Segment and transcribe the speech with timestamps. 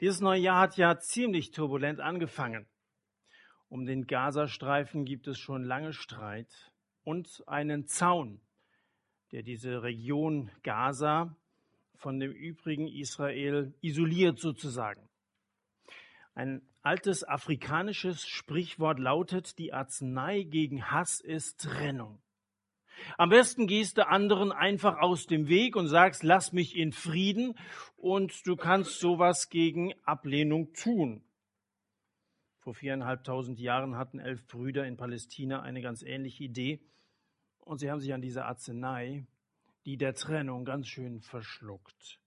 [0.00, 2.66] Dieses neue Jahr hat ja ziemlich turbulent angefangen.
[3.68, 6.72] Um den Gazastreifen gibt es schon lange Streit
[7.04, 8.40] und einen Zaun,
[9.32, 11.36] der diese Region Gaza
[11.94, 15.08] von dem übrigen Israel isoliert sozusagen.
[16.34, 22.20] Ein altes afrikanisches Sprichwort lautet, die Arznei gegen Hass ist Trennung.
[23.18, 27.54] Am besten gehst du anderen einfach aus dem Weg und sagst, lass mich in Frieden
[27.96, 31.22] und du kannst sowas gegen Ablehnung tun.
[32.58, 36.80] Vor viereinhalbtausend Jahren hatten elf Brüder in Palästina eine ganz ähnliche Idee
[37.60, 39.26] und sie haben sich an diese Arznei,
[39.86, 42.18] die der Trennung, ganz schön verschluckt.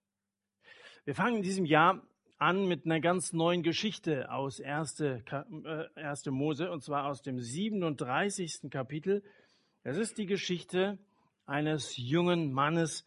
[1.04, 2.02] Wir fangen in diesem Jahr
[2.38, 5.00] an mit einer ganz neuen Geschichte aus 1.
[5.00, 8.70] Äh, Mose und zwar aus dem 37.
[8.70, 9.22] Kapitel
[9.84, 10.98] es ist die Geschichte
[11.44, 13.06] eines jungen Mannes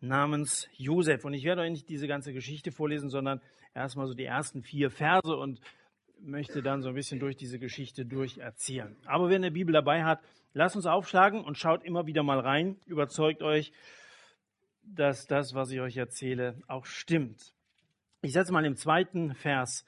[0.00, 1.26] namens Josef.
[1.26, 3.42] Und ich werde euch nicht diese ganze Geschichte vorlesen, sondern
[3.74, 5.60] erstmal so die ersten vier Verse und
[6.18, 8.96] möchte dann so ein bisschen durch diese Geschichte durcherzählen.
[9.04, 10.20] Aber wer eine Bibel dabei hat,
[10.54, 12.76] lasst uns aufschlagen und schaut immer wieder mal rein.
[12.86, 13.72] Überzeugt euch,
[14.82, 17.52] dass das, was ich euch erzähle, auch stimmt.
[18.22, 19.84] Ich setze mal im zweiten Vers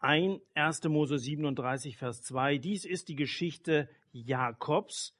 [0.00, 0.82] ein, 1.
[0.88, 2.58] Mose 37, Vers 2.
[2.58, 5.14] Dies ist die Geschichte Jakobs,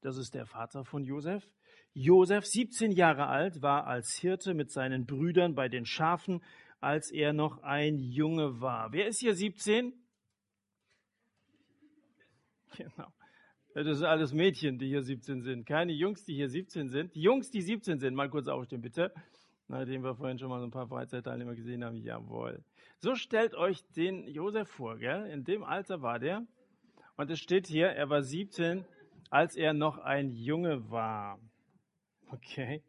[0.00, 1.48] das ist der Vater von Josef.
[1.92, 6.42] Josef, 17 Jahre alt, war als Hirte mit seinen Brüdern bei den Schafen,
[6.80, 8.92] als er noch ein Junge war.
[8.92, 9.92] Wer ist hier 17?
[12.76, 13.08] Genau.
[13.74, 15.66] Das sind alles Mädchen, die hier 17 sind.
[15.66, 17.14] Keine Jungs, die hier 17 sind.
[17.14, 19.12] Die Jungs, die 17 sind, mal kurz aufstehen, bitte.
[19.68, 21.96] Nachdem wir vorhin schon mal so ein paar Freizeitteilnehmer gesehen haben.
[21.96, 22.64] Jawohl.
[22.98, 25.26] So stellt euch den Josef vor, gell?
[25.26, 26.46] In dem Alter war der.
[27.16, 28.84] Und es steht hier, er war 17
[29.30, 31.38] als er noch ein Junge war.
[32.30, 32.82] Okay.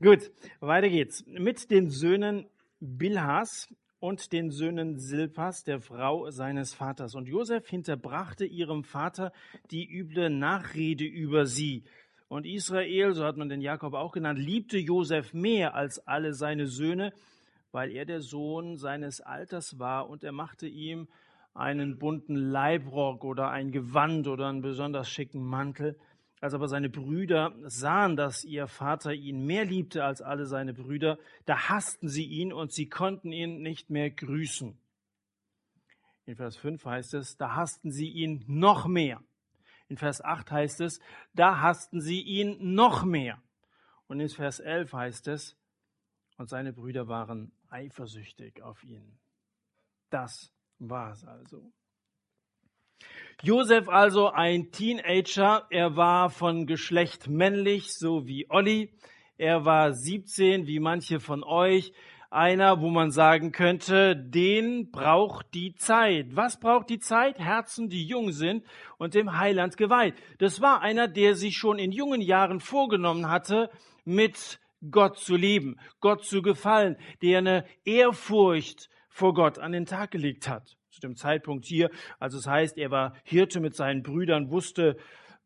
[0.00, 0.30] Gut,
[0.60, 1.24] weiter geht's.
[1.26, 2.46] Mit den Söhnen
[2.80, 3.68] Bilhas
[4.00, 7.14] und den Söhnen Silpas, der Frau seines Vaters.
[7.14, 9.32] Und Josef hinterbrachte ihrem Vater
[9.70, 11.84] die üble Nachrede über sie.
[12.28, 16.66] Und Israel, so hat man den Jakob auch genannt, liebte Josef mehr als alle seine
[16.66, 17.12] Söhne,
[17.70, 21.08] weil er der Sohn seines Alters war und er machte ihm
[21.54, 25.98] einen bunten Leibrock oder ein Gewand oder einen besonders schicken Mantel.
[26.40, 31.18] Als aber seine Brüder sahen, dass ihr Vater ihn mehr liebte als alle seine Brüder,
[31.46, 34.76] da hassten sie ihn und sie konnten ihn nicht mehr grüßen.
[36.26, 39.22] In Vers 5 heißt es, da hassten sie ihn noch mehr.
[39.88, 41.00] In Vers 8 heißt es,
[41.34, 43.40] da hassten sie ihn noch mehr.
[44.06, 45.56] Und in Vers 11 heißt es,
[46.36, 49.18] und seine Brüder waren eifersüchtig auf ihn.
[50.10, 50.52] Das
[50.88, 51.72] war es also.
[53.42, 58.92] Josef also ein Teenager, er war von Geschlecht männlich, so wie Olli.
[59.36, 61.92] Er war 17, wie manche von euch.
[62.30, 66.34] Einer, wo man sagen könnte, den braucht die Zeit.
[66.34, 67.38] Was braucht die Zeit?
[67.38, 68.64] Herzen, die jung sind
[68.98, 70.14] und dem Heiland geweiht.
[70.38, 73.70] Das war einer, der sich schon in jungen Jahren vorgenommen hatte,
[74.04, 74.58] mit
[74.90, 80.48] Gott zu leben, Gott zu gefallen, der eine Ehrfurcht vor Gott an den Tag gelegt
[80.48, 80.76] hat.
[80.90, 81.88] Zu dem Zeitpunkt hier,
[82.18, 84.96] also es heißt, er war Hirte mit seinen Brüdern, wusste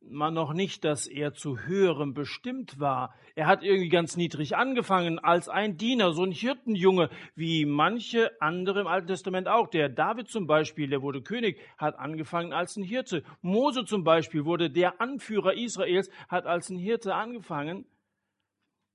[0.00, 3.14] man noch nicht, dass er zu höherem bestimmt war.
[3.34, 8.80] Er hat irgendwie ganz niedrig angefangen als ein Diener, so ein Hirtenjunge, wie manche andere
[8.80, 9.68] im Alten Testament auch.
[9.68, 13.22] Der David zum Beispiel, der wurde König, hat angefangen als ein Hirte.
[13.42, 17.84] Mose zum Beispiel wurde der Anführer Israels, hat als ein Hirte angefangen.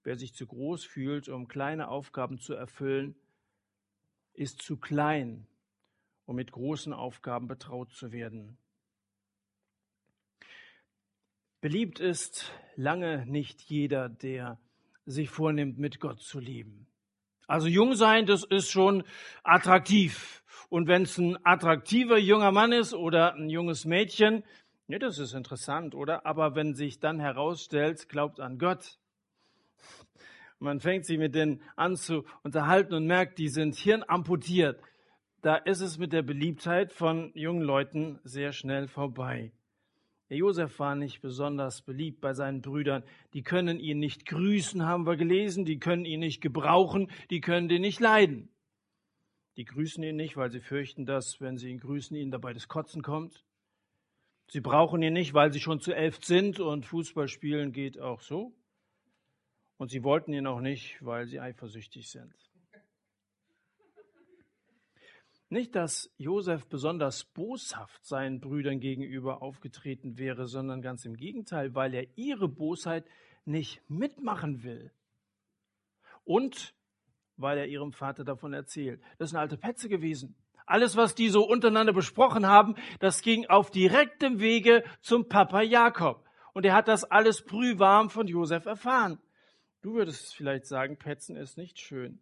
[0.03, 3.16] Wer sich zu groß fühlt, um kleine Aufgaben zu erfüllen,
[4.33, 5.47] ist zu klein,
[6.25, 8.57] um mit großen Aufgaben betraut zu werden.
[11.61, 14.59] Beliebt ist lange nicht jeder, der
[15.05, 16.88] sich vornimmt, mit Gott zu leben.
[17.47, 19.03] Also jung sein, das ist schon
[19.43, 20.43] attraktiv.
[20.69, 24.43] Und wenn es ein attraktiver junger Mann ist oder ein junges Mädchen,
[24.88, 26.25] ja, das ist interessant, oder?
[26.25, 28.99] Aber wenn sich dann herausstellt, glaubt an Gott,
[30.59, 34.80] man fängt sich mit denen an zu unterhalten und merkt, die sind hirnamputiert.
[35.41, 39.52] Da ist es mit der Beliebtheit von jungen Leuten sehr schnell vorbei.
[40.29, 43.03] Der Josef war nicht besonders beliebt bei seinen Brüdern.
[43.34, 45.66] Die können ihn nicht grüßen, haben wir gelesen.
[45.66, 47.11] Die können ihn nicht gebrauchen.
[47.29, 48.49] Die können den nicht leiden.
[49.58, 52.67] Die grüßen ihn nicht, weil sie fürchten, dass, wenn sie ihn grüßen, ihnen dabei das
[52.67, 53.44] Kotzen kommt.
[54.47, 58.22] Sie brauchen ihn nicht, weil sie schon zu elf sind und Fußball spielen geht auch
[58.22, 58.56] so.
[59.84, 62.34] Und sie wollten ihn auch nicht, weil sie eifersüchtig sind.
[65.50, 71.94] Nicht, dass Josef besonders boshaft seinen Brüdern gegenüber aufgetreten wäre, sondern ganz im Gegenteil, weil
[71.96, 73.06] er ihre Bosheit
[73.44, 74.94] nicht mitmachen will.
[76.24, 76.74] Und
[77.35, 79.02] weil er ihrem Vater davon erzählt.
[79.18, 80.34] Das eine alte Petze gewesen.
[80.66, 86.26] Alles, was die so untereinander besprochen haben, das ging auf direktem Wege zum Papa Jakob.
[86.53, 89.20] Und er hat das alles brühwarm von Josef erfahren.
[89.84, 92.20] Du würdest vielleicht sagen, Petzen ist nicht schön.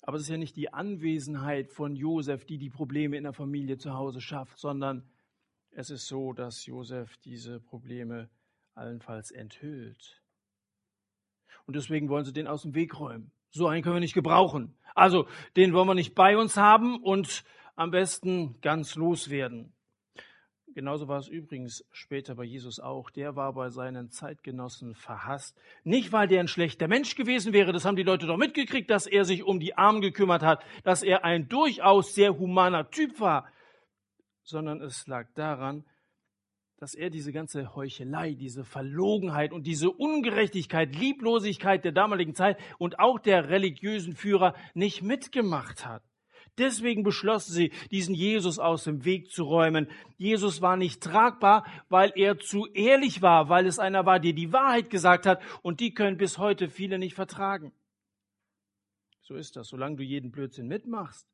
[0.00, 3.76] Aber es ist ja nicht die Anwesenheit von Josef, die die Probleme in der Familie
[3.76, 5.06] zu Hause schafft, sondern
[5.72, 8.30] es ist so, dass Josef diese Probleme
[8.74, 10.22] allenfalls enthüllt.
[11.66, 13.30] Und deswegen wollen sie den aus dem Weg räumen.
[13.50, 14.74] So einen können wir nicht gebrauchen.
[14.94, 17.44] Also, den wollen wir nicht bei uns haben und
[17.76, 19.74] am besten ganz loswerden.
[20.74, 23.10] Genauso war es übrigens später bei Jesus auch.
[23.10, 25.60] Der war bei seinen Zeitgenossen verhasst.
[25.84, 29.06] Nicht, weil der ein schlechter Mensch gewesen wäre, das haben die Leute doch mitgekriegt, dass
[29.06, 33.46] er sich um die Armen gekümmert hat, dass er ein durchaus sehr humaner Typ war,
[34.42, 35.84] sondern es lag daran,
[36.78, 42.98] dass er diese ganze Heuchelei, diese Verlogenheit und diese Ungerechtigkeit, Lieblosigkeit der damaligen Zeit und
[42.98, 46.02] auch der religiösen Führer nicht mitgemacht hat.
[46.58, 49.88] Deswegen beschlossen sie, diesen Jesus aus dem Weg zu räumen.
[50.18, 54.52] Jesus war nicht tragbar, weil er zu ehrlich war, weil es einer war, der die
[54.52, 57.72] Wahrheit gesagt hat und die können bis heute viele nicht vertragen.
[59.22, 59.68] So ist das.
[59.68, 61.26] Solange du jeden Blödsinn mitmachst,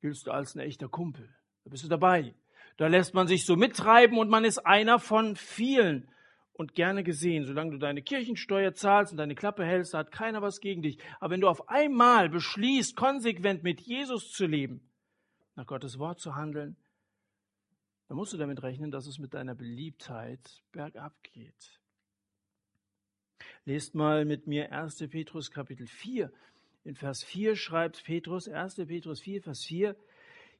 [0.00, 1.32] giltst du als ein echter Kumpel.
[1.64, 2.34] Da bist du dabei.
[2.78, 6.08] Da lässt man sich so mittreiben und man ist einer von vielen
[6.56, 7.44] und gerne gesehen.
[7.44, 10.98] Solange du deine Kirchensteuer zahlst und deine Klappe hältst, hat keiner was gegen dich.
[11.20, 14.80] Aber wenn du auf einmal beschließt, konsequent mit Jesus zu leben,
[15.54, 16.76] nach Gottes Wort zu handeln,
[18.08, 21.80] dann musst du damit rechnen, dass es mit deiner Beliebtheit bergab geht.
[23.64, 25.08] Lest mal mit mir 1.
[25.10, 26.32] Petrus Kapitel 4.
[26.84, 28.76] In Vers 4 schreibt Petrus, 1.
[28.86, 29.96] Petrus 4, Vers 4,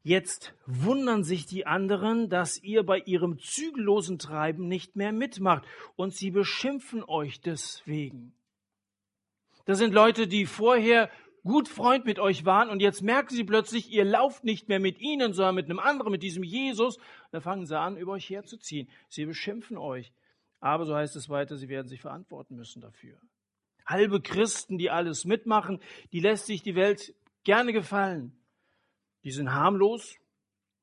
[0.06, 5.64] Jetzt wundern sich die anderen, dass ihr bei ihrem zügellosen Treiben nicht mehr mitmacht
[5.96, 8.32] und sie beschimpfen euch deswegen.
[9.64, 11.10] Das sind Leute, die vorher
[11.42, 15.00] gut Freund mit euch waren und jetzt merken sie plötzlich, ihr lauft nicht mehr mit
[15.00, 16.98] ihnen, sondern mit einem anderen, mit diesem Jesus.
[17.32, 18.88] Da fangen sie an, über euch herzuziehen.
[19.08, 20.12] Sie beschimpfen euch.
[20.60, 23.18] Aber so heißt es weiter, sie werden sich verantworten müssen dafür.
[23.84, 25.80] Halbe Christen, die alles mitmachen,
[26.12, 27.12] die lässt sich die Welt
[27.42, 28.38] gerne gefallen.
[29.26, 30.20] Die sind harmlos,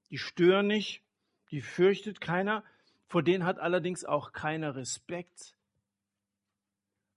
[0.10, 1.02] die stören nicht,
[1.50, 2.66] die fürchtet keiner,
[3.08, 5.56] vor denen hat allerdings auch keiner Respekt.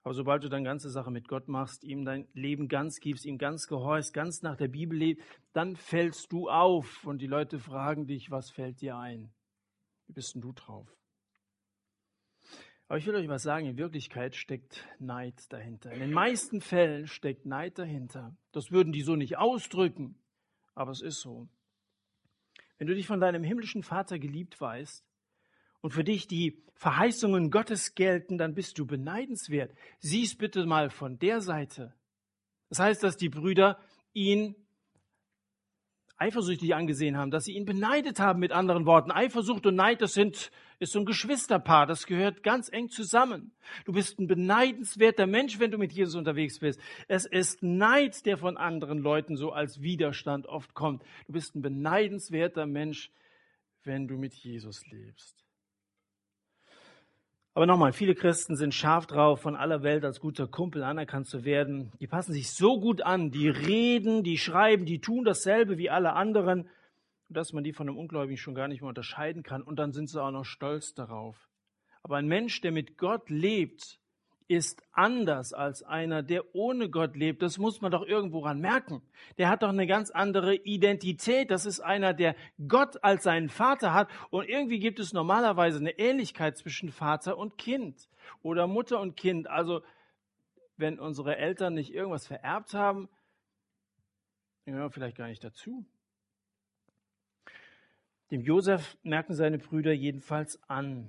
[0.04, 3.38] Aber sobald du deine ganze Sache mit Gott machst, ihm dein Leben ganz gibst, ihm
[3.38, 8.06] ganz gehorchst, ganz nach der Bibel lebst, dann fällst du auf und die Leute fragen
[8.06, 9.32] dich, was fällt dir ein?
[10.06, 10.86] Wie bist denn du drauf?
[12.86, 15.90] Aber ich will euch was sagen, in Wirklichkeit steckt Neid dahinter.
[15.90, 18.36] In den meisten Fällen steckt Neid dahinter.
[18.52, 20.22] Das würden die so nicht ausdrücken
[20.76, 21.48] aber es ist so.
[22.78, 25.04] Wenn du dich von deinem himmlischen Vater geliebt weißt
[25.80, 29.74] und für dich die Verheißungen Gottes gelten, dann bist du beneidenswert.
[29.98, 31.94] Sieh's bitte mal von der Seite.
[32.68, 33.80] Das heißt, dass die Brüder
[34.12, 34.54] ihn
[36.18, 39.10] eifersüchtig angesehen haben, dass sie ihn beneidet haben mit anderen Worten.
[39.10, 43.52] Eifersucht und Neid, das sind, ist so ein Geschwisterpaar, das gehört ganz eng zusammen.
[43.84, 46.80] Du bist ein beneidenswerter Mensch, wenn du mit Jesus unterwegs bist.
[47.08, 51.02] Es ist Neid, der von anderen Leuten so als Widerstand oft kommt.
[51.26, 53.10] Du bist ein beneidenswerter Mensch,
[53.84, 55.45] wenn du mit Jesus lebst.
[57.56, 61.46] Aber nochmal, viele Christen sind scharf drauf, von aller Welt als guter Kumpel anerkannt zu
[61.46, 61.90] werden.
[62.00, 66.12] Die passen sich so gut an, die reden, die schreiben, die tun dasselbe wie alle
[66.12, 66.68] anderen,
[67.30, 69.62] dass man die von einem Ungläubigen schon gar nicht mehr unterscheiden kann.
[69.62, 71.48] Und dann sind sie auch noch stolz darauf.
[72.02, 74.00] Aber ein Mensch, der mit Gott lebt,
[74.48, 77.42] ist anders als einer, der ohne Gott lebt.
[77.42, 79.02] Das muss man doch irgendwo ran merken.
[79.38, 81.50] Der hat doch eine ganz andere Identität.
[81.50, 82.36] Das ist einer, der
[82.68, 84.08] Gott als seinen Vater hat.
[84.30, 88.08] Und irgendwie gibt es normalerweise eine Ähnlichkeit zwischen Vater und Kind
[88.42, 89.48] oder Mutter und Kind.
[89.48, 89.82] Also,
[90.76, 93.08] wenn unsere Eltern nicht irgendwas vererbt haben,
[94.64, 95.84] gehören wir vielleicht gar nicht dazu.
[98.30, 101.08] Dem Josef merken seine Brüder jedenfalls an,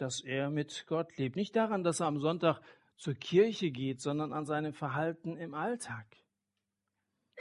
[0.00, 1.36] dass er mit Gott lebt.
[1.36, 2.60] Nicht daran, dass er am Sonntag
[2.96, 6.06] zur Kirche geht, sondern an seinem Verhalten im Alltag.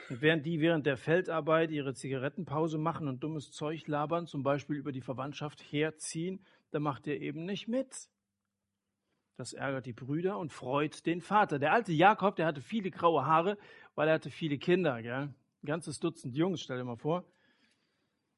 [0.10, 4.78] Und während die während der Feldarbeit ihre Zigarettenpause machen und dummes Zeug labern, zum Beispiel
[4.78, 8.10] über die Verwandtschaft herziehen, dann macht er eben nicht mit.
[9.38, 11.60] Das ärgert die Brüder und freut den Vater.
[11.60, 13.58] Der alte Jakob, der hatte viele graue Haare,
[13.96, 15.02] weil er hatte viele Kinder.
[15.02, 15.14] Gell?
[15.14, 15.36] Ein
[15.66, 17.24] ganzes Dutzend Jungs, stell dir mal vor.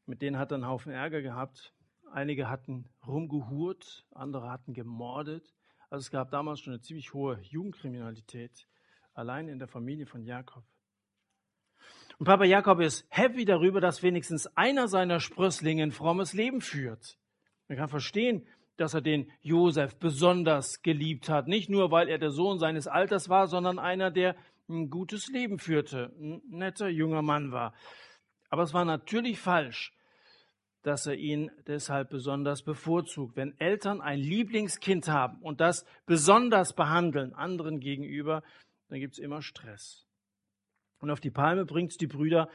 [0.06, 1.74] Mit denen hat er einen Haufen Ärger gehabt.
[2.14, 5.54] Einige hatten rumgehurt, andere hatten gemordet.
[5.90, 8.68] Also es gab damals schon eine ziemlich hohe Jugendkriminalität,
[9.14, 10.64] allein in der Familie von Jakob.
[12.20, 17.18] Und Papa Jakob ist happy darüber, dass wenigstens einer seiner Sprösslinge ein frommes Leben führt.
[17.68, 21.48] Man kann verstehen, dass er den Josef besonders geliebt hat.
[21.48, 24.36] Nicht nur, weil er der Sohn seines Alters war, sondern einer, der
[24.70, 27.74] ein gutes Leben führte, ein netter junger Mann war.
[28.50, 29.94] Aber es war natürlich falsch,
[30.84, 33.36] dass er ihn deshalb besonders bevorzugt.
[33.36, 38.44] Wenn Eltern ein Lieblingskind haben und das besonders behandeln anderen gegenüber,
[38.90, 40.08] dann gibt es immer Stress.
[41.00, 42.50] Und auf die Palme bringt die Brüder,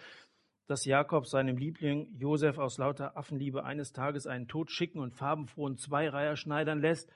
[0.67, 6.37] dass Jakob seinem Liebling Josef aus lauter Affenliebe eines Tages einen totschicken und farbenfrohen Zweireiher
[6.37, 7.09] schneidern lässt.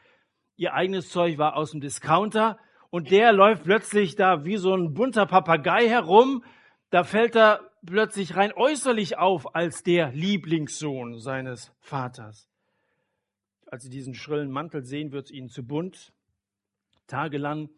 [0.56, 2.58] Ihr eigenes Zeug war aus dem Discounter
[2.90, 6.44] und der läuft plötzlich da wie so ein bunter Papagei herum.
[6.90, 12.48] Da fällt er plötzlich rein äußerlich auf als der Lieblingssohn seines Vaters.
[13.66, 16.12] Als sie diesen schrillen Mantel sehen, wird es ihnen zu bunt.
[17.06, 17.70] Tagelang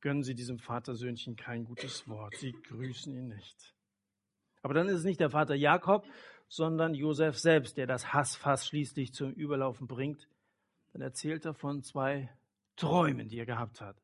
[0.00, 2.36] gönnen sie diesem Vatersöhnchen kein gutes Wort.
[2.36, 3.74] Sie grüßen ihn nicht.
[4.62, 6.06] Aber dann ist es nicht der Vater Jakob,
[6.48, 10.28] sondern Josef selbst, der das Hassfass schließlich zum Überlaufen bringt.
[10.92, 12.30] Dann erzählt er von zwei
[12.76, 14.01] Träumen, die er gehabt hat.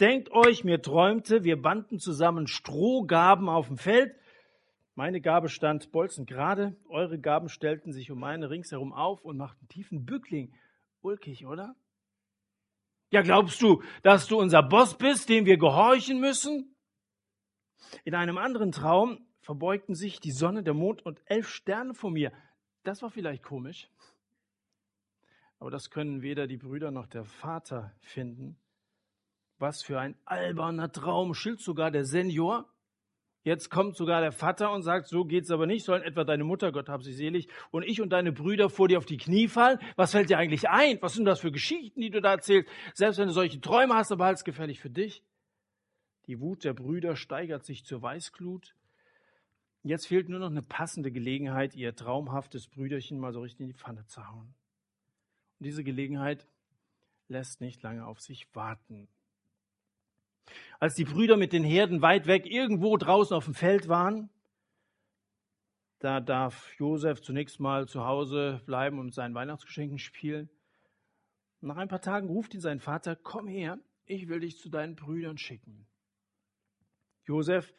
[0.00, 4.14] Denkt euch, mir träumte, wir banden zusammen Strohgaben auf dem Feld
[5.00, 10.04] meine Gabe stand bolzengerade, eure Gaben stellten sich um meine ringsherum auf und machten tiefen
[10.04, 10.52] Bückling.
[11.00, 11.74] Ulkig, oder?
[13.10, 16.76] Ja, glaubst du, dass du unser Boss bist, dem wir gehorchen müssen?
[18.04, 22.30] In einem anderen Traum verbeugten sich die Sonne, der Mond und elf Sterne vor mir.
[22.82, 23.88] Das war vielleicht komisch.
[25.58, 28.58] Aber das können weder die Brüder noch der Vater finden.
[29.60, 32.66] Was für ein alberner Traum, schilt sogar der Senior.
[33.42, 36.72] Jetzt kommt sogar der Vater und sagt, so geht's aber nicht, sollen etwa deine Mutter,
[36.72, 39.78] Gott hab sie selig, und ich und deine Brüder vor dir auf die Knie fallen?
[39.96, 40.96] Was fällt dir eigentlich ein?
[41.02, 42.70] Was sind das für Geschichten, die du da erzählst?
[42.94, 45.22] Selbst wenn du solche Träume hast, aber es gefährlich für dich.
[46.26, 48.74] Die Wut der Brüder steigert sich zur Weißglut.
[49.82, 53.74] Jetzt fehlt nur noch eine passende Gelegenheit, ihr traumhaftes Brüderchen mal so richtig in die
[53.74, 54.54] Pfanne zu hauen.
[55.58, 56.46] Und diese Gelegenheit
[57.28, 59.08] lässt nicht lange auf sich warten.
[60.78, 64.30] Als die Brüder mit den Herden weit weg irgendwo draußen auf dem Feld waren,
[65.98, 70.48] da darf Josef zunächst mal zu Hause bleiben und seinen Weihnachtsgeschenken spielen.
[71.60, 74.96] Nach ein paar Tagen ruft ihn sein Vater, komm her, ich will dich zu deinen
[74.96, 75.86] Brüdern schicken.
[77.26, 77.74] Josef,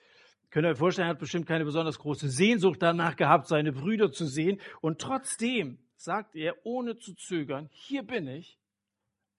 [0.52, 4.28] könnt ihr euch vorstellen, hat bestimmt keine besonders große Sehnsucht danach gehabt, seine Brüder zu
[4.28, 4.62] sehen.
[4.82, 8.60] Und trotzdem sagt er, ohne zu zögern, hier bin ich,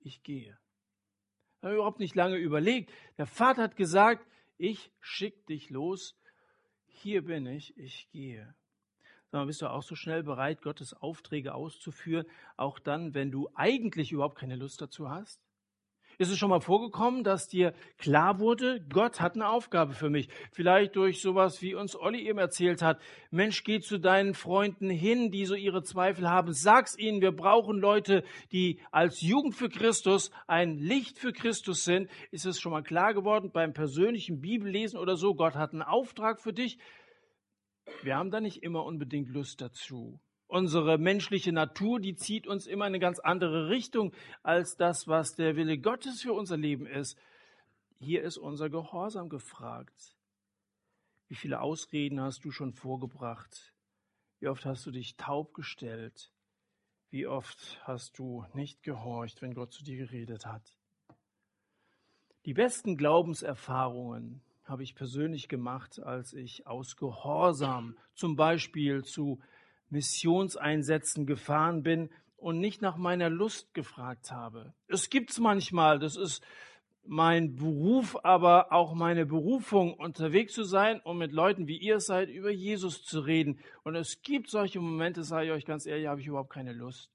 [0.01, 0.59] ich gehe
[1.63, 2.93] habe überhaupt nicht lange überlegt.
[3.19, 4.27] Der Vater hat gesagt,
[4.59, 6.17] ich schick dich los.
[6.87, 8.55] Hier bin ich, ich gehe.
[9.33, 12.27] Mal, bist du auch so schnell bereit, Gottes Aufträge auszuführen,
[12.59, 15.41] auch dann, wenn du eigentlich überhaupt keine Lust dazu hast?
[16.23, 20.29] Ist es schon mal vorgekommen, dass dir klar wurde, Gott hat eine Aufgabe für mich?
[20.53, 23.01] Vielleicht durch sowas, wie uns Olli eben erzählt hat.
[23.33, 26.53] Mensch, geh zu deinen Freunden hin, die so ihre Zweifel haben.
[26.53, 32.09] Sag's ihnen, wir brauchen Leute, die als Jugend für Christus ein Licht für Christus sind.
[32.31, 35.35] Ist es schon mal klar geworden beim persönlichen Bibellesen oder so?
[35.35, 36.79] Gott hat einen Auftrag für dich.
[38.05, 40.21] Wir haben da nicht immer unbedingt Lust dazu.
[40.53, 45.35] Unsere menschliche Natur, die zieht uns immer in eine ganz andere Richtung als das, was
[45.35, 47.19] der Wille Gottes für unser Leben ist.
[48.01, 50.15] Hier ist unser Gehorsam gefragt.
[51.29, 53.73] Wie viele Ausreden hast du schon vorgebracht?
[54.41, 56.31] Wie oft hast du dich taub gestellt?
[57.09, 60.77] Wie oft hast du nicht gehorcht, wenn Gott zu dir geredet hat?
[62.45, 69.41] Die besten Glaubenserfahrungen habe ich persönlich gemacht, als ich aus Gehorsam zum Beispiel zu
[69.93, 74.75] Missionseinsätzen gefahren bin und nicht nach meiner Lust gefragt habe.
[74.89, 76.45] Es gibt's manchmal, das ist
[77.05, 82.31] mein Beruf, aber auch meine Berufung, unterwegs zu sein und mit Leuten wie ihr seid,
[82.31, 83.61] über Jesus zu reden.
[83.83, 87.11] Und es gibt solche Momente, sage ich euch ganz ehrlich, habe ich überhaupt keine Lust.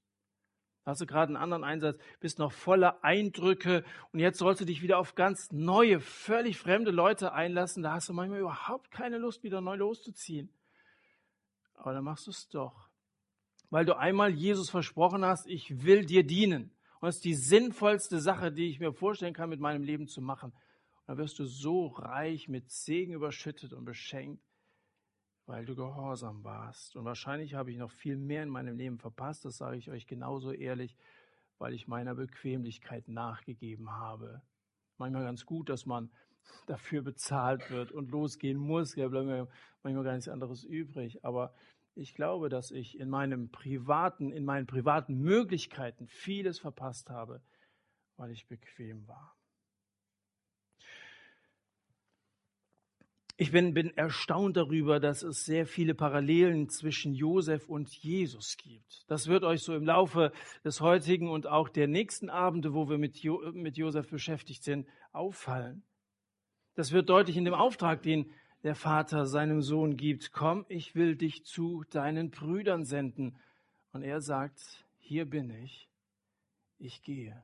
[0.85, 4.81] Hast du gerade einen anderen Einsatz, bist noch voller Eindrücke und jetzt sollst du dich
[4.81, 7.83] wieder auf ganz neue, völlig fremde Leute einlassen.
[7.83, 10.49] Da hast du manchmal überhaupt keine Lust, wieder neu loszuziehen
[11.77, 12.89] aber dann machst du es doch.
[13.69, 16.71] Weil du einmal Jesus versprochen hast, ich will dir dienen.
[16.99, 20.21] Und es ist die sinnvollste Sache, die ich mir vorstellen kann, mit meinem Leben zu
[20.21, 20.51] machen.
[20.51, 24.43] Und dann wirst du so reich mit Segen überschüttet und beschenkt,
[25.45, 26.95] weil du gehorsam warst.
[26.95, 30.07] Und wahrscheinlich habe ich noch viel mehr in meinem Leben verpasst, das sage ich euch
[30.07, 30.97] genauso ehrlich,
[31.59, 34.41] weil ich meiner Bequemlichkeit nachgegeben habe.
[34.97, 36.09] Manchmal ganz gut, dass man
[36.65, 38.95] dafür bezahlt wird und losgehen muss.
[38.95, 39.47] Ja, bleibt mir
[39.83, 41.23] manchmal gar nichts anderes übrig.
[41.23, 41.53] Aber
[41.95, 47.41] ich glaube, dass ich in meinem privaten, in meinen privaten Möglichkeiten vieles verpasst habe,
[48.17, 49.37] weil ich bequem war.
[53.39, 59.05] Ich bin, bin erstaunt darüber, dass es sehr viele Parallelen zwischen Josef und Jesus gibt.
[59.07, 60.31] Das wird euch so im Laufe
[60.63, 64.87] des heutigen und auch der nächsten Abende, wo wir mit, jo, mit Josef beschäftigt sind,
[65.11, 65.83] auffallen.
[66.77, 68.31] Das wird deutlich in dem Auftrag, den
[68.61, 70.31] der Vater seinem Sohn gibt.
[70.31, 73.35] Komm, ich will dich zu deinen Brüdern senden.
[73.93, 75.89] Und er sagt, hier bin ich,
[76.77, 77.43] ich gehe.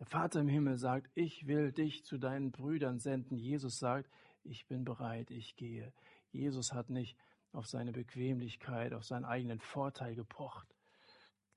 [0.00, 3.38] Der Vater im Himmel sagt, ich will dich zu deinen Brüdern senden.
[3.38, 4.10] Jesus sagt,
[4.42, 5.92] ich bin bereit, ich gehe.
[6.32, 7.16] Jesus hat nicht
[7.52, 10.66] auf seine Bequemlichkeit, auf seinen eigenen Vorteil gepocht,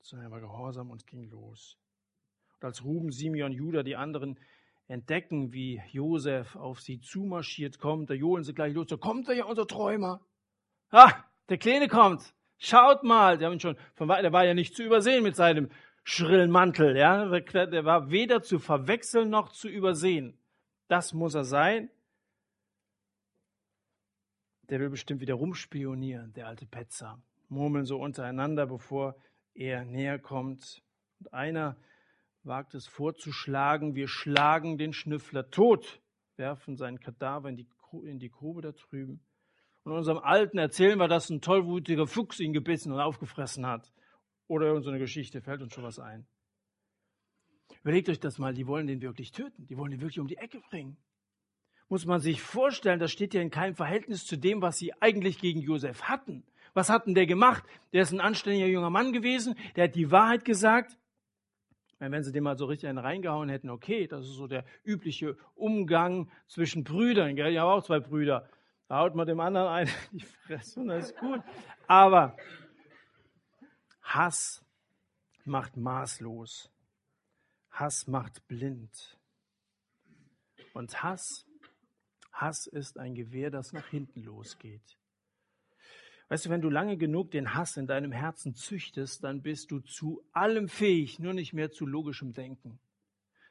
[0.03, 1.79] sondern er war gehorsam und ging los.
[2.59, 4.37] Und als Ruben, Simeon, Judah die anderen
[4.89, 9.35] entdecken, wie Josef auf sie zumarschiert kommt, da johlen sie gleich los, da kommt er
[9.35, 10.19] ja, unser Träumer.
[10.89, 11.13] Ah,
[11.47, 12.33] der Kleine kommt.
[12.57, 15.69] Schaut mal, der, haben ihn schon von der war ja nicht zu übersehen mit seinem
[16.03, 17.25] schrillen Mantel, ja.
[17.39, 20.37] Der war weder zu verwechseln noch zu übersehen.
[20.87, 21.89] Das muss er sein.
[24.63, 27.21] Der will bestimmt wieder rumspionieren, der alte Petzer.
[27.47, 29.15] Murmeln so untereinander, bevor
[29.53, 30.81] er näher kommt.
[31.19, 31.77] Und einer
[32.49, 36.01] wagt es vorzuschlagen, wir schlagen den Schnüffler tot,
[36.35, 37.67] werfen seinen Kadaver in die,
[38.03, 39.21] in die Grube da drüben.
[39.83, 43.93] Und unserem Alten erzählen wir, dass ein tollwütiger Fuchs ihn gebissen und aufgefressen hat.
[44.47, 46.25] Oder irgendeine Geschichte, fällt uns schon was ein.
[47.81, 50.37] Überlegt euch das mal, die wollen den wirklich töten, die wollen ihn wirklich um die
[50.37, 50.97] Ecke bringen.
[51.87, 55.39] Muss man sich vorstellen, das steht ja in keinem Verhältnis zu dem, was sie eigentlich
[55.39, 56.43] gegen Josef hatten.
[56.73, 57.63] Was hat denn der gemacht?
[57.93, 60.97] Der ist ein anständiger junger Mann gewesen, der hat die Wahrheit gesagt.
[61.99, 65.37] Wenn sie den mal so richtig einen reingehauen hätten, okay, das ist so der übliche
[65.55, 67.35] Umgang zwischen Brüdern.
[67.35, 67.51] Gell?
[67.51, 68.49] Ich habe auch zwei Brüder.
[68.87, 71.41] Da haut man dem anderen ein, die Fresse und das ist gut.
[71.87, 72.37] Aber
[74.01, 74.65] Hass
[75.45, 76.71] macht maßlos.
[77.69, 79.19] Hass macht blind.
[80.73, 81.45] Und Hass,
[82.31, 84.97] Hass ist ein Gewehr, das nach hinten losgeht.
[86.29, 89.79] Weißt du, wenn du lange genug den Hass in deinem Herzen züchtest, dann bist du
[89.79, 92.79] zu allem fähig, nur nicht mehr zu logischem Denken.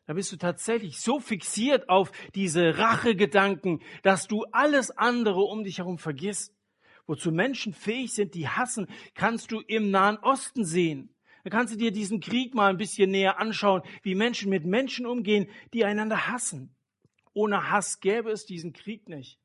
[0.07, 5.79] Da bist du tatsächlich so fixiert auf diese Rachegedanken, dass du alles andere um dich
[5.79, 6.55] herum vergisst
[7.09, 11.15] wozu Menschen fähig sind, die hassen, kannst du im Nahen Osten sehen.
[11.43, 15.07] Da kannst du dir diesen Krieg mal ein bisschen näher anschauen, wie Menschen mit Menschen
[15.07, 16.77] umgehen, die einander hassen.
[17.33, 19.41] Ohne Hass gäbe es diesen Krieg nicht.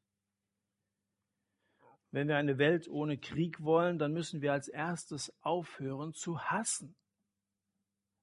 [2.14, 6.96] Wenn wir eine Welt ohne Krieg wollen, dann müssen wir als erstes aufhören zu hassen.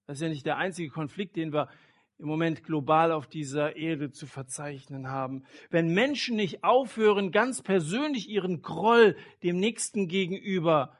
[0.06, 1.68] Das ist ja nicht der einzige Konflikt, den wir
[2.18, 5.44] im Moment global auf dieser Erde zu verzeichnen haben.
[5.70, 10.96] Wenn Menschen nicht aufhören, ganz persönlich ihren Groll dem Nächsten gegenüber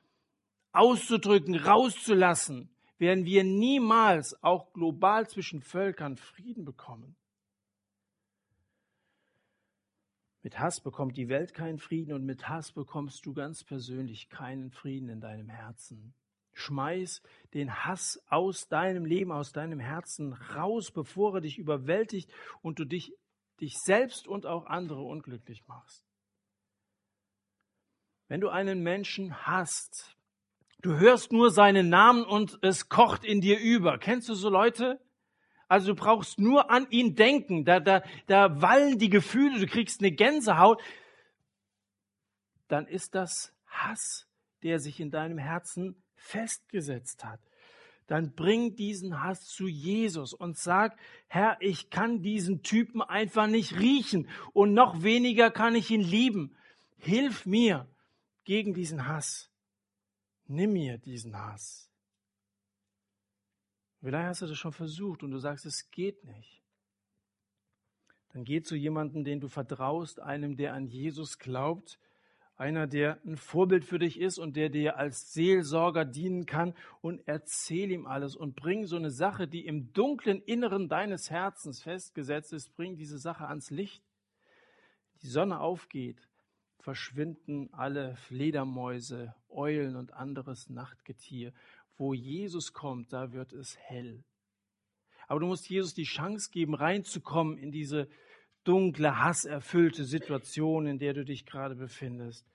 [0.73, 7.15] auszudrücken, rauszulassen, werden wir niemals auch global zwischen Völkern Frieden bekommen.
[10.43, 14.71] Mit Hass bekommt die Welt keinen Frieden und mit Hass bekommst du ganz persönlich keinen
[14.71, 16.15] Frieden in deinem Herzen.
[16.55, 17.23] Schmeiß
[17.55, 22.85] den Hass aus deinem Leben, aus deinem Herzen raus, bevor er dich überwältigt und du
[22.85, 23.13] dich,
[23.61, 26.05] dich selbst und auch andere unglücklich machst.
[28.29, 30.17] Wenn du einen Menschen hast,
[30.81, 33.99] du hörst nur seinen Namen und es kocht in dir über.
[33.99, 35.01] Kennst du so Leute?
[35.71, 37.65] Also du brauchst nur an ihn denken.
[37.65, 40.83] Da, da, da wallen die Gefühle, du kriegst eine Gänsehaut.
[42.67, 44.27] Dann ist das Hass,
[44.65, 47.39] der sich in deinem Herzen festgesetzt hat,
[48.09, 53.79] dann bring diesen Hass zu Jesus und sag, Herr, ich kann diesen Typen einfach nicht
[53.79, 56.57] riechen und noch weniger kann ich ihn lieben.
[56.99, 57.89] Hilf mir
[58.43, 59.53] gegen diesen Hass.
[60.49, 61.90] Nimm mir diesen Hass.
[64.01, 66.63] Vielleicht hast du das schon versucht und du sagst, es geht nicht.
[68.33, 71.99] Dann geh zu jemandem, den du vertraust, einem, der an Jesus glaubt
[72.61, 77.23] einer, der ein Vorbild für dich ist und der dir als Seelsorger dienen kann und
[77.25, 82.53] erzähl ihm alles und bring so eine Sache, die im dunklen Inneren deines Herzens festgesetzt
[82.53, 84.05] ist, bring diese Sache ans Licht.
[85.23, 86.29] Die Sonne aufgeht,
[86.81, 91.55] verschwinden alle Fledermäuse, Eulen und anderes Nachtgetier.
[92.01, 94.25] Wo Jesus kommt, da wird es hell.
[95.29, 98.09] Aber du musst Jesus die Chance geben, reinzukommen in diese
[98.65, 102.47] dunkle, hasserfüllte Situation, in der du dich gerade befindest.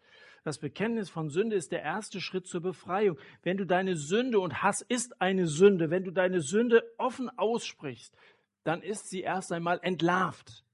[0.43, 3.19] Das Bekenntnis von Sünde ist der erste Schritt zur Befreiung.
[3.43, 8.17] Wenn du deine Sünde, und Hass ist eine Sünde, wenn du deine Sünde offen aussprichst,
[8.63, 10.64] dann ist sie erst einmal entlarvt.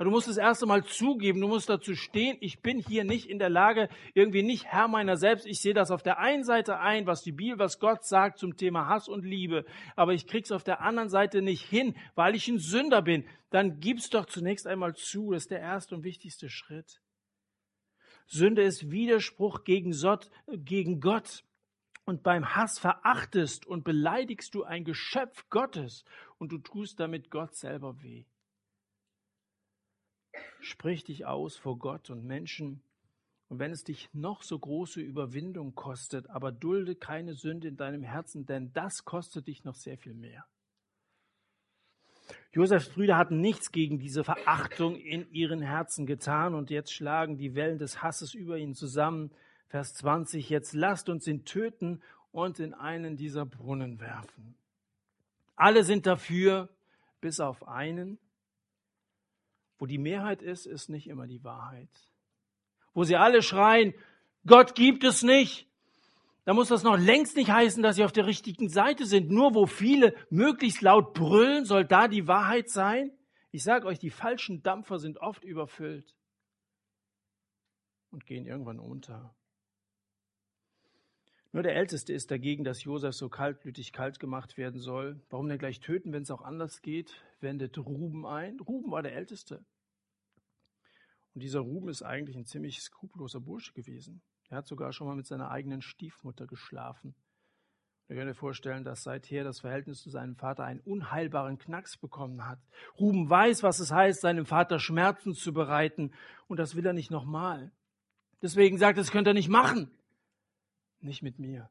[0.00, 3.28] Aber du musst es erst einmal zugeben, du musst dazu stehen, ich bin hier nicht
[3.28, 5.44] in der Lage, irgendwie nicht Herr meiner selbst.
[5.44, 8.56] Ich sehe das auf der einen Seite ein, was die Bibel, was Gott sagt zum
[8.56, 12.48] Thema Hass und Liebe, aber ich krieg's auf der anderen Seite nicht hin, weil ich
[12.48, 13.26] ein Sünder bin.
[13.50, 17.02] Dann gib's doch zunächst einmal zu, das ist der erste und wichtigste Schritt.
[18.24, 19.92] Sünde ist Widerspruch gegen
[21.00, 21.44] Gott.
[22.06, 26.06] Und beim Hass verachtest und beleidigst du ein Geschöpf Gottes
[26.38, 28.24] und du tust damit Gott selber weh.
[30.60, 32.82] Sprich dich aus vor Gott und Menschen.
[33.48, 38.02] Und wenn es dich noch so große Überwindung kostet, aber dulde keine Sünde in deinem
[38.02, 40.44] Herzen, denn das kostet dich noch sehr viel mehr.
[42.52, 47.54] Josefs Brüder hatten nichts gegen diese Verachtung in ihren Herzen getan und jetzt schlagen die
[47.54, 49.30] Wellen des Hasses über ihn zusammen.
[49.68, 54.54] Vers 20, jetzt lasst uns ihn töten und in einen dieser Brunnen werfen.
[55.56, 56.68] Alle sind dafür,
[57.20, 58.18] bis auf einen.
[59.80, 61.88] Wo die Mehrheit ist, ist nicht immer die Wahrheit.
[62.92, 63.94] Wo sie alle schreien,
[64.46, 65.66] Gott gibt es nicht,
[66.44, 69.30] da muss das noch längst nicht heißen, dass sie auf der richtigen Seite sind.
[69.30, 73.12] Nur wo viele möglichst laut brüllen, soll da die Wahrheit sein?
[73.52, 76.14] Ich sage euch, die falschen Dampfer sind oft überfüllt
[78.10, 79.34] und gehen irgendwann unter.
[81.52, 85.20] Nur der Älteste ist dagegen, dass Josef so kaltblütig kalt gemacht werden soll.
[85.30, 87.20] Warum denn gleich töten, wenn es auch anders geht?
[87.40, 88.60] Wendet Ruben ein.
[88.60, 89.64] Ruben war der Älteste.
[91.34, 94.22] Und dieser Ruben ist eigentlich ein ziemlich skrupelloser Bursche gewesen.
[94.48, 97.14] Er hat sogar schon mal mit seiner eigenen Stiefmutter geschlafen.
[98.08, 102.46] Ihr könnt euch vorstellen, dass seither das Verhältnis zu seinem Vater einen unheilbaren Knacks bekommen
[102.46, 102.58] hat.
[102.98, 106.12] Ruben weiß, was es heißt, seinem Vater Schmerzen zu bereiten.
[106.48, 107.70] Und das will er nicht nochmal.
[108.42, 109.92] Deswegen sagt er, das könnt ihr nicht machen.
[111.00, 111.70] Nicht mit mir.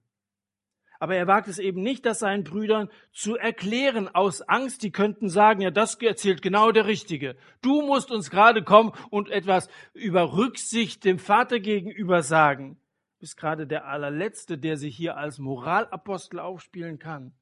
[1.02, 5.30] Aber er wagt es eben nicht, das seinen Brüdern zu erklären, aus Angst, die könnten
[5.30, 7.38] sagen, ja, das erzählt genau der Richtige.
[7.62, 12.76] Du musst uns gerade kommen und etwas über Rücksicht dem Vater gegenüber sagen.
[13.14, 17.34] Du bist gerade der allerletzte, der sich hier als Moralapostel aufspielen kann.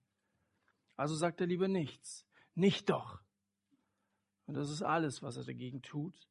[0.95, 2.27] Also sagt er lieber nichts.
[2.53, 3.21] Nicht doch.
[4.45, 6.27] Und das ist alles, was er dagegen tut.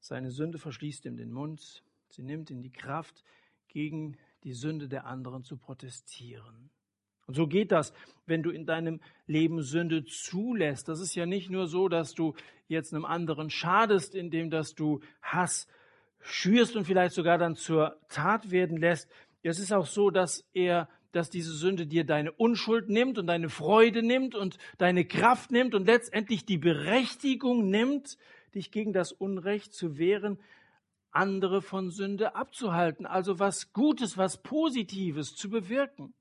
[0.00, 1.84] Seine Sünde verschließt ihm den Mund.
[2.08, 3.24] Sie nimmt ihm die Kraft,
[3.68, 4.16] gegen
[4.46, 6.70] die Sünde der anderen zu protestieren.
[7.26, 7.92] Und so geht das,
[8.26, 10.88] wenn du in deinem Leben Sünde zulässt.
[10.88, 12.34] Das ist ja nicht nur so, dass du
[12.68, 15.66] jetzt einem anderen schadest, indem dass du Hass
[16.20, 19.10] schürst und vielleicht sogar dann zur Tat werden lässt.
[19.42, 23.48] Es ist auch so, dass er, dass diese Sünde dir deine Unschuld nimmt und deine
[23.48, 28.16] Freude nimmt und deine Kraft nimmt und letztendlich die Berechtigung nimmt,
[28.54, 30.38] dich gegen das Unrecht zu wehren,
[31.16, 36.14] andere von Sünde abzuhalten, also was Gutes, was Positives zu bewirken.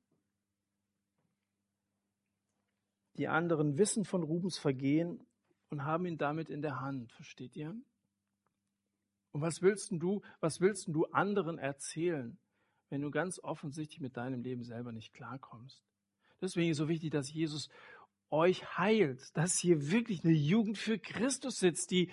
[3.18, 5.26] Die anderen wissen von Rubens Vergehen
[5.70, 7.76] und haben ihn damit in der Hand, versteht ihr?
[9.32, 12.38] Und was willst du, was willst du anderen erzählen,
[12.90, 15.84] wenn du ganz offensichtlich mit deinem Leben selber nicht klarkommst?
[16.42, 17.70] Deswegen ist es so wichtig, dass Jesus
[18.30, 22.12] euch heilt, dass hier wirklich eine Jugend für Christus sitzt, die,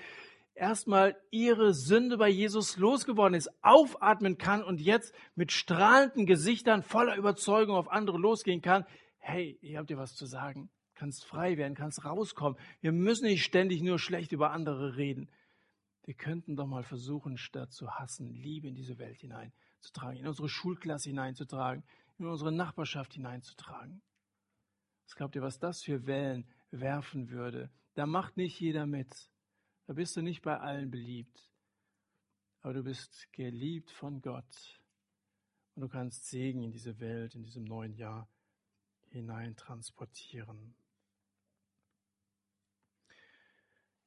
[0.55, 7.17] erstmal ihre Sünde bei Jesus losgeworden ist, aufatmen kann und jetzt mit strahlenden Gesichtern voller
[7.17, 8.85] Überzeugung auf andere losgehen kann.
[9.19, 10.71] Hey, ihr habt dir was zu sagen.
[10.95, 12.59] Kannst frei werden, kannst rauskommen.
[12.81, 15.29] Wir müssen nicht ständig nur schlecht über andere reden.
[16.05, 20.49] Wir könnten doch mal versuchen, statt zu hassen, Liebe in diese Welt hineinzutragen, in unsere
[20.49, 21.85] Schulklasse hineinzutragen,
[22.19, 24.03] in unsere Nachbarschaft hineinzutragen.
[25.07, 27.71] Was glaubt ihr, was das für Wellen werfen würde?
[27.95, 29.09] Da macht nicht jeder mit.
[29.87, 31.51] Da bist du nicht bei allen beliebt,
[32.61, 34.81] aber du bist geliebt von Gott
[35.75, 38.29] und du kannst Segen in diese Welt, in diesem neuen Jahr
[39.11, 40.75] hinein transportieren.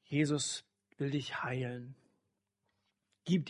[0.03, 0.63] Jesus
[0.97, 1.95] will dich heilen.
[3.25, 3.47] Gib,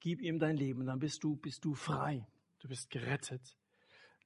[0.00, 2.26] gib ihm dein Leben, dann bist du, bist du frei.
[2.58, 3.56] Du bist gerettet.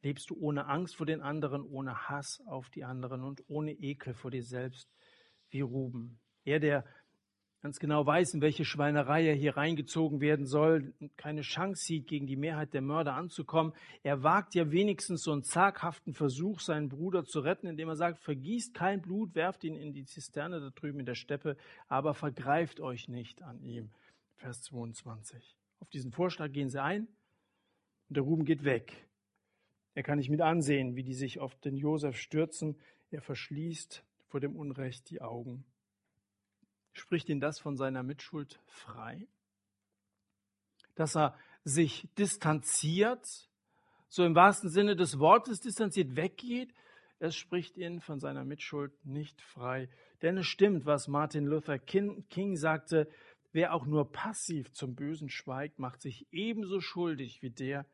[0.02, 4.12] Lebst du ohne Angst vor den anderen, ohne Hass auf die anderen und ohne Ekel
[4.12, 4.92] vor dir selbst,
[5.48, 6.20] wie Ruben.
[6.44, 6.84] Er, der
[7.64, 12.06] ganz genau weiß, in welche Schweinerei er hier reingezogen werden soll und keine Chance sieht,
[12.06, 13.72] gegen die Mehrheit der Mörder anzukommen.
[14.02, 18.18] Er wagt ja wenigstens so einen zaghaften Versuch, seinen Bruder zu retten, indem er sagt,
[18.18, 21.56] vergießt kein Blut, werft ihn in die Zisterne da drüben in der Steppe,
[21.88, 23.88] aber vergreift euch nicht an ihm.
[24.36, 25.56] Vers 22.
[25.80, 27.08] Auf diesen Vorschlag gehen sie ein
[28.10, 29.08] und der Ruben geht weg.
[29.94, 32.76] Er kann nicht mit ansehen, wie die sich auf den Josef stürzen.
[33.10, 35.64] Er verschließt vor dem Unrecht die Augen.
[36.94, 39.26] Spricht ihn das von seiner Mitschuld frei?
[40.94, 43.26] Dass er sich distanziert,
[44.08, 46.72] so im wahrsten Sinne des Wortes distanziert weggeht,
[47.18, 49.88] es spricht ihn von seiner Mitschuld nicht frei.
[50.22, 53.10] Denn es stimmt, was Martin Luther King sagte,
[53.52, 57.86] wer auch nur passiv zum Bösen schweigt, macht sich ebenso schuldig wie der,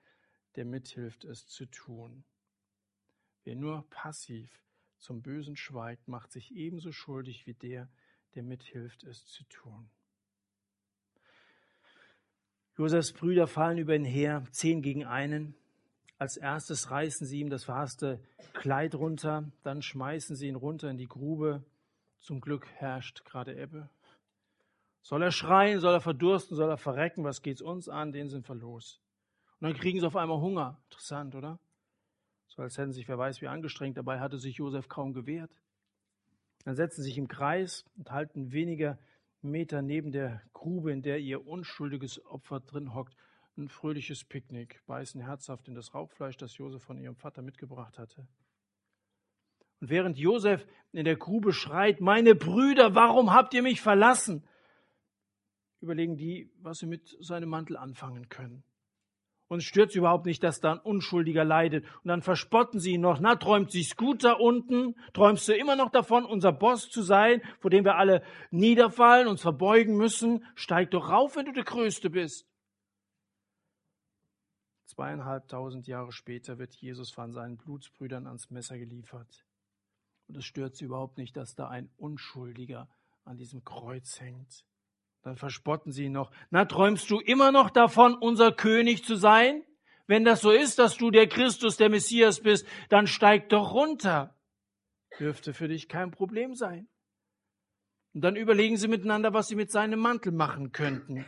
[0.56, 2.24] der mithilft, es zu tun.
[3.44, 4.50] Wer nur passiv
[4.98, 7.88] zum Bösen schweigt, macht sich ebenso schuldig wie der,
[8.34, 9.90] der mithilft, es zu tun.
[12.76, 15.54] Josefs Brüder fallen über ihn her, zehn gegen einen.
[16.18, 20.98] Als erstes reißen sie ihm das verhasste Kleid runter, dann schmeißen sie ihn runter in
[20.98, 21.64] die Grube.
[22.20, 23.88] Zum Glück herrscht gerade Ebbe.
[25.02, 28.48] Soll er schreien, soll er verdursten, soll er verrecken, was geht's uns an, den sind
[28.48, 29.00] wir los.
[29.60, 30.78] Und dann kriegen sie auf einmal Hunger.
[30.84, 31.58] Interessant, oder?
[32.48, 35.50] So als hätten sich wer weiß wie angestrengt, dabei hatte sich Josef kaum gewehrt.
[36.64, 38.98] Dann setzen sie sich im Kreis und halten weniger
[39.42, 43.16] Meter neben der Grube, in der ihr unschuldiges Opfer drin hockt,
[43.56, 48.26] ein fröhliches Picknick, beißen herzhaft in das Rauchfleisch, das Josef von ihrem Vater mitgebracht hatte.
[49.80, 54.44] Und während Josef in der Grube schreit, meine Brüder, warum habt ihr mich verlassen?
[55.80, 58.62] Überlegen die, was sie mit seinem Mantel anfangen können.
[59.50, 61.84] Uns stört überhaupt nicht, dass da ein Unschuldiger leidet.
[62.04, 63.18] Und dann verspotten sie ihn noch.
[63.18, 64.94] Na, träumt sich's gut da unten?
[65.12, 69.42] Träumst du immer noch davon, unser Boss zu sein, vor dem wir alle niederfallen, uns
[69.42, 70.44] verbeugen müssen?
[70.54, 72.46] Steig doch rauf, wenn du der Größte bist.
[74.86, 79.44] Zweieinhalbtausend Jahre später wird Jesus von seinen Blutsbrüdern ans Messer geliefert.
[80.28, 82.88] Und es stört sie überhaupt nicht, dass da ein Unschuldiger
[83.24, 84.64] an diesem Kreuz hängt.
[85.22, 86.30] Dann verspotten sie ihn noch.
[86.50, 89.62] Na, träumst du immer noch davon, unser König zu sein?
[90.06, 94.34] Wenn das so ist, dass du der Christus, der Messias bist, dann steig doch runter.
[95.18, 96.88] Dürfte für dich kein Problem sein.
[98.12, 101.24] Und dann überlegen sie miteinander, was sie mit seinem Mantel machen könnten.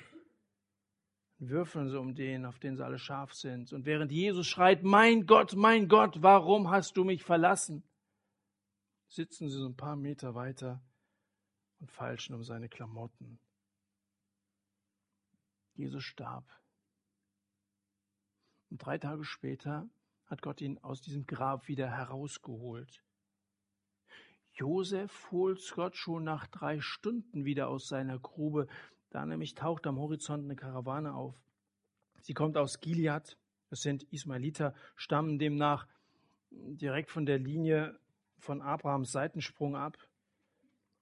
[1.39, 3.73] Würfeln sie um den, auf den sie alle scharf sind.
[3.73, 7.85] Und während Jesus schreit, mein Gott, mein Gott, warum hast du mich verlassen?
[9.09, 10.83] Sitzen sie so ein paar Meter weiter
[11.81, 13.39] und feilschen um seine Klamotten.
[15.75, 16.45] Jesus starb.
[18.71, 19.89] Und drei Tage später
[20.27, 23.05] hat Gott ihn aus diesem Grab wieder herausgeholt.
[24.55, 28.67] Josef holt Gott schon nach drei Stunden wieder aus seiner Grube.
[29.11, 31.35] Da nämlich taucht am Horizont eine Karawane auf.
[32.21, 33.37] Sie kommt aus Gilead.
[33.71, 35.87] Es sind Ismailiter, stammen demnach
[36.51, 37.99] direkt von der Linie
[38.39, 39.97] von Abrahams Seitensprung ab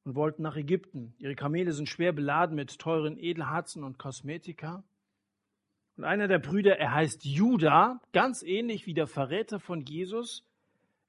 [0.05, 1.15] und wollten nach Ägypten.
[1.19, 4.85] Ihre Kamele sind schwer beladen mit teuren Edelharzen und Kosmetika.
[5.97, 10.47] Und einer der Brüder, er heißt Judah, ganz ähnlich wie der Verräter von Jesus,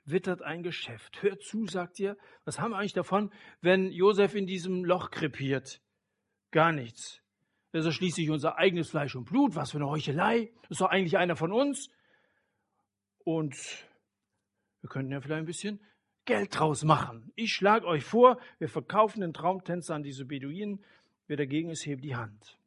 [0.04, 1.22] wittert ein Geschäft.
[1.22, 5.82] Hört zu, sagt ihr, was haben wir eigentlich davon, wenn Josef in diesem Loch krepiert?
[6.52, 7.22] Gar nichts.
[7.72, 9.56] Das ist schließlich unser eigenes Fleisch und Blut.
[9.56, 10.52] Was für eine Heuchelei.
[10.64, 11.90] Das ist doch eigentlich einer von uns.
[13.24, 13.56] Und
[14.82, 15.80] wir könnten ja vielleicht ein bisschen
[16.26, 17.32] Geld draus machen.
[17.36, 20.84] Ich schlage euch vor, wir verkaufen den Traumtänzer an diese Beduinen.
[21.28, 22.58] Wer dagegen ist, hebt die Hand.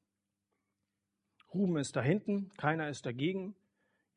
[1.53, 3.55] Ruben ist da hinten, keiner ist dagegen.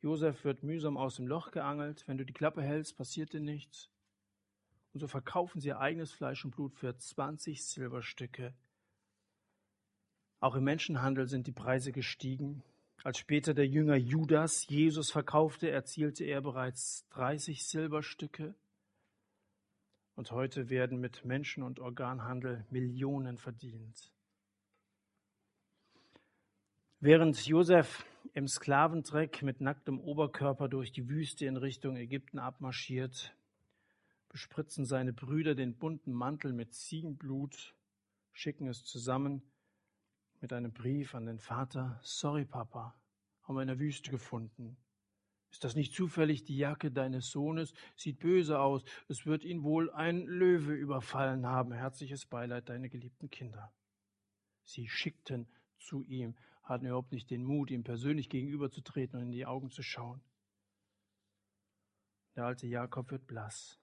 [0.02, 2.04] Josef wird mühsam aus dem Loch geangelt.
[2.08, 3.90] Wenn du die Klappe hältst, passiert dir nichts.
[4.94, 8.54] Und so verkaufen sie ihr eigenes Fleisch und Blut für 20 Silberstücke.
[10.40, 12.64] Auch im Menschenhandel sind die Preise gestiegen.
[13.04, 18.56] Als später der Jünger Judas Jesus verkaufte, erzielte er bereits 30 Silberstücke.
[20.18, 24.12] Und heute werden mit Menschen- und Organhandel Millionen verdient.
[27.00, 28.04] Während Josef
[28.34, 33.36] im Sklaventreck mit nacktem Oberkörper durch die Wüste in Richtung Ägypten abmarschiert,
[34.30, 37.76] bespritzen seine Brüder den bunten Mantel mit Ziegenblut,
[38.34, 39.44] schicken es zusammen
[40.42, 42.00] mit einem Brief an den Vater.
[42.02, 43.00] Sorry, Papa,
[43.44, 44.78] haben wir in der Wüste gefunden.
[45.52, 47.74] Ist das nicht zufällig die Jacke deines Sohnes?
[47.96, 48.84] Sieht böse aus.
[49.08, 51.72] Es wird ihn wohl ein Löwe überfallen haben.
[51.72, 53.74] Herzliches Beileid, deine geliebten Kinder.
[54.64, 55.48] Sie schickten
[55.80, 59.84] zu ihm, hatten überhaupt nicht den Mut, ihm persönlich gegenüberzutreten und in die Augen zu
[59.84, 60.22] schauen.
[62.36, 63.80] Der alte Jakob wird blass.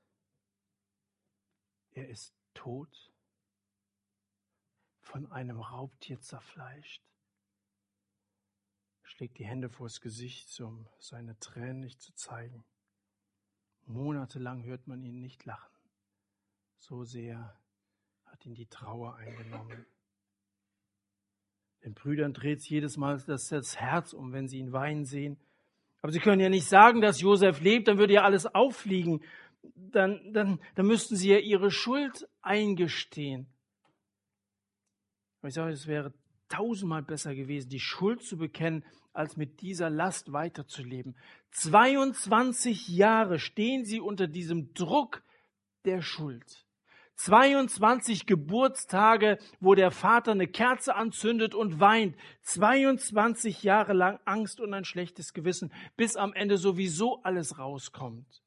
[1.92, 3.10] Er ist tot,
[5.00, 7.02] von einem Raubtier zerfleischt
[9.04, 12.64] schlägt die Hände vors Gesicht, um seine Tränen nicht zu zeigen.
[13.86, 15.72] Monatelang hört man ihn nicht lachen.
[16.78, 17.56] So sehr
[18.24, 19.86] hat ihn die Trauer eingenommen.
[21.84, 25.38] Den Brüdern dreht es jedes Mal das, das Herz um, wenn sie ihn weinen sehen.
[26.00, 29.22] Aber sie können ja nicht sagen, dass Josef lebt, dann würde ja alles auffliegen.
[29.74, 33.46] Dann, dann, dann müssten sie ja ihre Schuld eingestehen.
[35.40, 36.12] Aber ich sage, es wäre
[36.48, 41.16] tausendmal besser gewesen, die Schuld zu bekennen, als mit dieser Last weiterzuleben.
[41.52, 45.22] 22 Jahre stehen sie unter diesem Druck
[45.84, 46.64] der Schuld.
[47.16, 52.16] 22 Geburtstage, wo der Vater eine Kerze anzündet und weint.
[52.42, 58.43] 22 Jahre lang Angst und ein schlechtes Gewissen, bis am Ende sowieso alles rauskommt.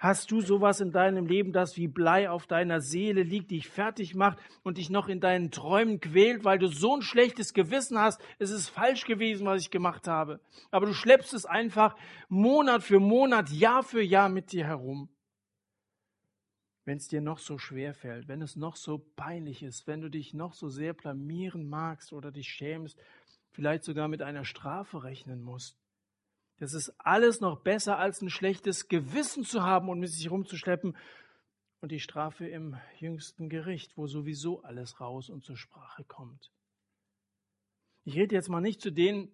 [0.00, 4.14] Hast du sowas in deinem Leben, das wie Blei auf deiner Seele liegt, dich fertig
[4.14, 8.18] macht und dich noch in deinen Träumen quält, weil du so ein schlechtes Gewissen hast?
[8.38, 10.40] Es ist falsch gewesen, was ich gemacht habe.
[10.70, 11.96] Aber du schleppst es einfach
[12.30, 15.10] Monat für Monat, Jahr für Jahr mit dir herum.
[16.86, 20.08] wenn es dir noch so schwer fällt, wenn es noch so peinlich ist, wenn du
[20.08, 22.98] dich noch so sehr blamieren magst oder dich schämst,
[23.50, 25.78] vielleicht sogar mit einer Strafe rechnen musst.
[26.60, 30.94] Das ist alles noch besser, als ein schlechtes Gewissen zu haben und mit sich rumzuschleppen
[31.80, 36.52] und die Strafe im jüngsten Gericht, wo sowieso alles raus und zur Sprache kommt.
[38.04, 39.32] Ich rede jetzt mal nicht zu denen,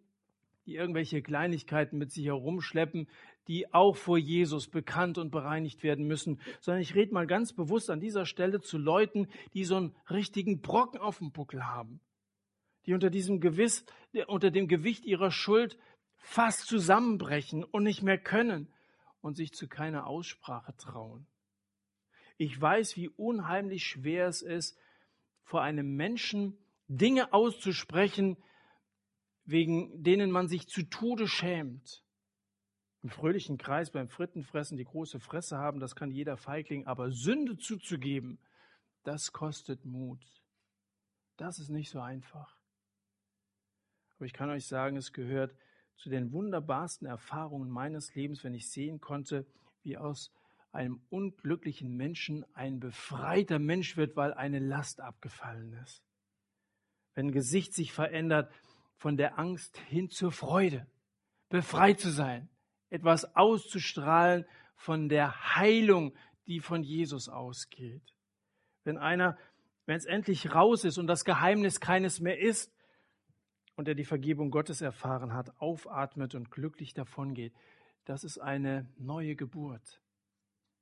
[0.67, 3.09] die irgendwelche Kleinigkeiten mit sich herumschleppen,
[3.49, 7.91] die auch vor Jesus bekannt und bereinigt werden müssen, sondern ich rede mal ganz bewusst
[7.91, 12.01] an dieser Stelle zu Leuten, die so einen richtigen Brocken auf dem Buckel haben,
[12.87, 13.85] die unter diesem Gewiss,
[14.29, 15.77] unter dem Gewicht ihrer Schuld
[16.27, 18.67] fast zusammenbrechen und nicht mehr können
[19.21, 21.25] und sich zu keiner Aussprache trauen.
[22.37, 24.77] Ich weiß, wie unheimlich schwer es ist,
[25.45, 26.59] vor einem Menschen
[26.89, 28.37] Dinge auszusprechen,
[29.45, 32.03] wegen denen man sich zu Tode schämt.
[33.05, 37.57] Im fröhlichen Kreis beim Frittenfressen die große Fresse haben, das kann jeder Feigling, aber Sünde
[37.57, 38.41] zuzugeben,
[39.05, 40.25] das kostet Mut.
[41.37, 42.57] Das ist nicht so einfach.
[44.17, 45.55] Aber ich kann euch sagen, es gehört
[45.97, 49.47] zu den wunderbarsten Erfahrungen meines Lebens, wenn ich sehen konnte,
[49.83, 50.33] wie aus
[50.73, 56.03] einem unglücklichen Menschen ein befreiter Mensch wird, weil eine Last abgefallen ist.
[57.15, 58.53] Wenn Gesicht sich verändert,
[58.97, 60.87] von der Angst hin zur Freude,
[61.49, 62.49] befreit zu sein,
[62.91, 66.15] etwas auszustrahlen von der Heilung,
[66.47, 68.03] die von Jesus ausgeht.
[68.85, 69.37] Wenn einer,
[69.87, 72.73] wenn es endlich raus ist und das Geheimnis keines mehr ist
[73.77, 77.55] und er die Vergebung Gottes erfahren hat, aufatmet und glücklich davongeht,
[78.07, 80.01] das ist eine neue Geburt.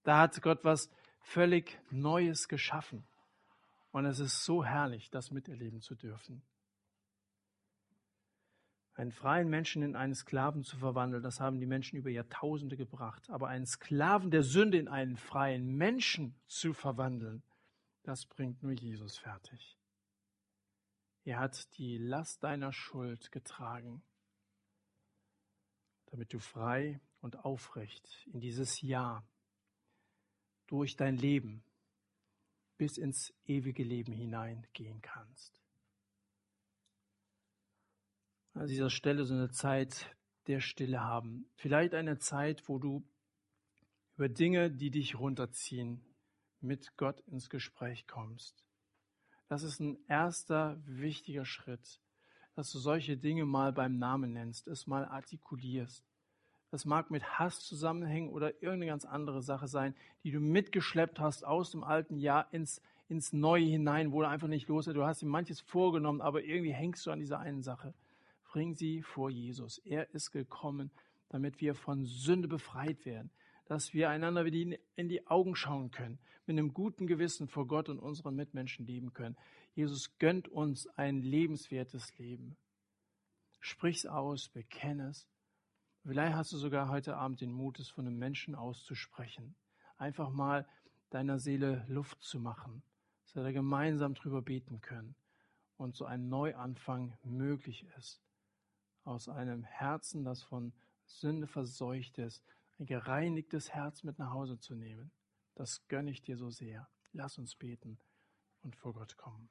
[0.05, 3.05] Da hat Gott was völlig Neues geschaffen.
[3.91, 6.43] Und es ist so herrlich, das miterleben zu dürfen.
[8.97, 13.29] Einen freien Menschen in einen Sklaven zu verwandeln, das haben die Menschen über Jahrtausende gebracht.
[13.29, 17.43] Aber einen Sklaven der Sünde in einen freien Menschen zu verwandeln,
[18.05, 19.79] das bringt nur Jesus fertig.
[21.25, 24.03] Er hat die Last deiner Schuld getragen,
[26.07, 29.27] damit du frei und aufrecht in dieses Jahr
[30.67, 31.65] durch dein Leben
[32.77, 35.65] bis ins ewige Leben hineingehen kannst
[38.55, 41.47] an dieser Stelle so eine Zeit der Stille haben.
[41.57, 43.05] Vielleicht eine Zeit, wo du
[44.17, 46.05] über Dinge, die dich runterziehen,
[46.61, 48.65] mit Gott ins Gespräch kommst.
[49.49, 52.01] Das ist ein erster wichtiger Schritt,
[52.55, 56.05] dass du solche Dinge mal beim Namen nennst, es mal artikulierst.
[56.71, 61.45] Das mag mit Hass zusammenhängen oder irgendeine ganz andere Sache sein, die du mitgeschleppt hast
[61.45, 64.95] aus dem alten Jahr ins, ins Neue hinein, wo du einfach nicht los ist.
[64.95, 67.95] Du hast dir manches vorgenommen, aber irgendwie hängst du an dieser einen Sache.
[68.51, 69.79] Bring sie vor Jesus.
[69.79, 70.91] Er ist gekommen,
[71.29, 73.31] damit wir von Sünde befreit werden,
[73.67, 77.89] dass wir einander wieder in die Augen schauen können, mit einem guten Gewissen vor Gott
[77.89, 79.37] und unseren Mitmenschen leben können.
[79.75, 82.57] Jesus gönnt uns ein lebenswertes Leben.
[83.61, 85.27] Sprich's aus, bekenne es.
[86.03, 89.55] Vielleicht hast du sogar heute Abend den Mut, es von einem Menschen auszusprechen.
[89.97, 90.67] Einfach mal
[91.09, 92.83] deiner Seele Luft zu machen,
[93.23, 95.15] dass wir da gemeinsam drüber beten können
[95.79, 98.21] und so ein Neuanfang möglich ist
[99.05, 100.73] aus einem Herzen, das von
[101.05, 102.43] Sünde verseucht ist,
[102.79, 105.13] ein gereinigtes Herz mit nach Hause zu nehmen.
[105.55, 106.89] Das gönne ich dir so sehr.
[107.13, 107.99] Lass uns beten
[108.63, 109.49] und vor Gott kommen.